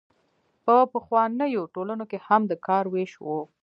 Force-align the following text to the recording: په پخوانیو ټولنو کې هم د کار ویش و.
په 0.65 0.75
پخوانیو 0.93 1.71
ټولنو 1.73 2.03
کې 2.11 2.17
هم 2.27 2.41
د 2.47 2.53
کار 2.67 2.83
ویش 2.93 3.11
و. 3.25 3.27